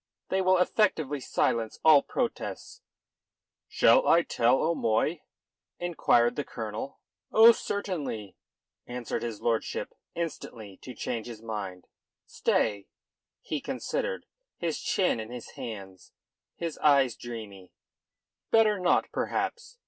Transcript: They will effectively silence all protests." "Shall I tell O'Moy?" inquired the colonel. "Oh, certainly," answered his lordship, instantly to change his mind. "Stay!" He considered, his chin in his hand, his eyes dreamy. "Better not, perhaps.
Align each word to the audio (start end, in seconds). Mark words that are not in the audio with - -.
They 0.29 0.41
will 0.41 0.57
effectively 0.57 1.19
silence 1.19 1.77
all 1.85 2.01
protests." 2.01 2.81
"Shall 3.67 4.07
I 4.07 4.23
tell 4.23 4.59
O'Moy?" 4.63 5.21
inquired 5.77 6.35
the 6.35 6.43
colonel. 6.43 6.97
"Oh, 7.31 7.51
certainly," 7.51 8.35
answered 8.87 9.21
his 9.21 9.41
lordship, 9.41 9.93
instantly 10.15 10.79
to 10.81 10.95
change 10.95 11.27
his 11.27 11.43
mind. 11.43 11.85
"Stay!" 12.25 12.87
He 13.41 13.61
considered, 13.61 14.25
his 14.57 14.81
chin 14.81 15.19
in 15.19 15.29
his 15.29 15.51
hand, 15.51 15.99
his 16.55 16.79
eyes 16.79 17.15
dreamy. 17.15 17.71
"Better 18.49 18.79
not, 18.79 19.11
perhaps. 19.11 19.77